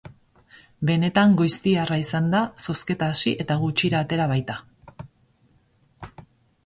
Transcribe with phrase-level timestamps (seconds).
[0.89, 4.59] Benetan goiztiarra izan da, zozketa hasi eta gutxira atera baita.